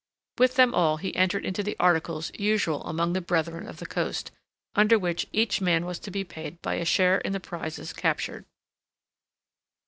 With 0.39 0.55
them 0.55 0.73
all 0.73 0.97
he 0.97 1.15
entered 1.15 1.45
into 1.45 1.61
the 1.61 1.75
articles 1.79 2.31
usual 2.33 2.83
among 2.85 3.13
the 3.13 3.21
Brethren 3.21 3.67
of 3.67 3.77
the 3.77 3.85
Coast 3.85 4.31
under 4.73 4.97
which 4.97 5.27
each 5.31 5.61
man 5.61 5.85
was 5.85 5.99
to 5.99 6.09
be 6.09 6.23
paid 6.23 6.59
by 6.63 6.73
a 6.77 6.85
share 6.85 7.19
in 7.19 7.33
the 7.33 7.39
prizes 7.39 7.93
captured. 7.93 8.45